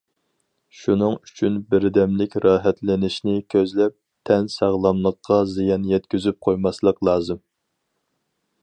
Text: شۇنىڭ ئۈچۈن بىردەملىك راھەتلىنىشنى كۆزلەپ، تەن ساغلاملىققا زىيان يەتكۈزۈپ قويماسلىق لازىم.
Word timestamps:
شۇنىڭ 0.77 1.17
ئۈچۈن 1.27 1.59
بىردەملىك 1.73 2.37
راھەتلىنىشنى 2.45 3.35
كۆزلەپ، 3.55 3.97
تەن 4.31 4.51
ساغلاملىققا 4.57 5.41
زىيان 5.55 5.87
يەتكۈزۈپ 5.95 6.43
قويماسلىق 6.49 7.09
لازىم. 7.11 7.45